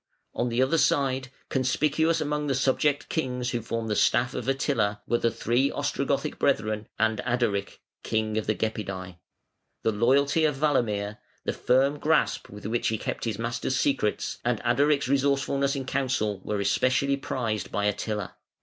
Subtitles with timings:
[0.33, 4.99] On the other side, conspicuous among the subject kings who formed the staff of Attila,
[5.05, 9.17] were the three Ostrogothic brethren, and Ardaric, king of the Gepidæ.
[9.83, 14.59] The loyalty of Walamir, the firm grasp with which he kept his master's secrets, and
[14.63, 18.37] Ardaric's resourcefulness in counsel were especially prized by Attila.